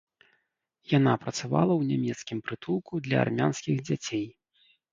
[0.97, 4.27] Яна працавала ў нямецкім прытулку для армянскіх дзяцей.